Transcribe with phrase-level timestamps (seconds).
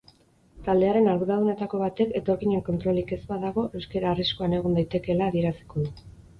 [0.67, 5.97] Taldearen arduradunetako batek etorkinen kontrolik ez badago euskera arriskuan egon daitekeela adieraziko du.